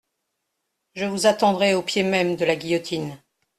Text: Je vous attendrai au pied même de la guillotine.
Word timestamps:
Je 0.95 1.05
vous 1.05 1.27
attendrai 1.27 1.75
au 1.75 1.83
pied 1.83 2.01
même 2.01 2.35
de 2.35 2.43
la 2.43 2.55
guillotine. 2.55 3.19